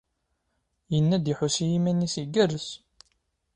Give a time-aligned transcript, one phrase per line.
[0.93, 2.67] Yenna-d iḥuss i yiman-is igerrez.